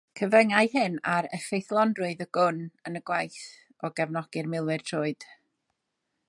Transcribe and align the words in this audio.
Cyfyngai 0.19 0.61
hyn 0.75 0.95
ar 1.15 1.27
effeithlonrwydd 1.37 2.23
y 2.25 2.27
gwn 2.37 2.63
yn 2.91 2.99
y 3.01 3.03
gwaith 3.11 3.37
o 3.89 3.93
gefnogi'r 4.01 4.51
milwyr 4.55 4.87
troed. 4.91 5.29